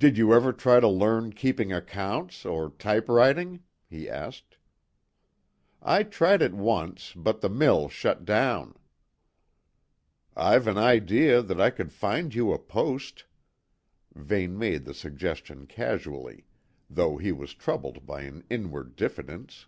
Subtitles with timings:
[0.00, 4.56] "Did you never try to learn keeping accounts or typewriting?" he asked.
[5.80, 8.74] "I tried it once, but the mill shut down."
[10.36, 13.24] "I've an idea that I could find you a post,"
[14.16, 16.44] Vane made the suggestion casually,
[16.90, 19.66] though he was troubled by an inward diffidence.